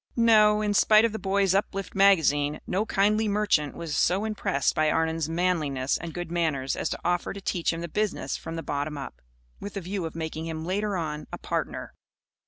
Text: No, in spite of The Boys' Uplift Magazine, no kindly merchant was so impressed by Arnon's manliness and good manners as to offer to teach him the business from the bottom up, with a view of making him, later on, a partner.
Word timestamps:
No, 0.15 0.63
in 0.63 0.73
spite 0.73 1.05
of 1.05 1.11
The 1.11 1.19
Boys' 1.19 1.53
Uplift 1.53 1.93
Magazine, 1.93 2.59
no 2.65 2.87
kindly 2.87 3.27
merchant 3.27 3.75
was 3.75 3.95
so 3.95 4.25
impressed 4.25 4.73
by 4.73 4.89
Arnon's 4.89 5.29
manliness 5.29 5.95
and 5.95 6.11
good 6.11 6.31
manners 6.31 6.75
as 6.75 6.89
to 6.89 6.99
offer 7.05 7.33
to 7.33 7.39
teach 7.41 7.71
him 7.71 7.81
the 7.81 7.87
business 7.87 8.35
from 8.35 8.55
the 8.55 8.63
bottom 8.63 8.97
up, 8.97 9.21
with 9.59 9.77
a 9.77 9.81
view 9.81 10.07
of 10.07 10.15
making 10.15 10.47
him, 10.47 10.65
later 10.65 10.97
on, 10.97 11.27
a 11.31 11.37
partner. 11.37 11.93